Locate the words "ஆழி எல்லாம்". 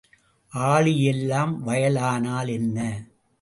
0.53-1.53